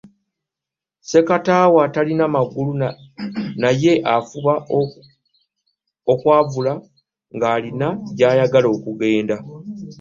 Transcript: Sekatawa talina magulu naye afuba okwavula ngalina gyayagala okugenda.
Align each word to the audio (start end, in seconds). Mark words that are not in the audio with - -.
Sekatawa 1.09 1.83
talina 1.93 2.25
magulu 2.35 2.73
naye 3.61 3.93
afuba 4.15 4.53
okwavula 6.11 6.73
ngalina 7.35 7.87
gyayagala 8.17 8.67
okugenda. 8.75 9.35